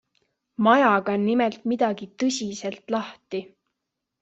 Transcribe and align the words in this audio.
Majaga 0.67 1.13
on 1.17 1.21
nimelt 1.25 1.69
midagi 1.73 2.09
tõsiselt 2.25 2.97
lahti. 2.99 3.45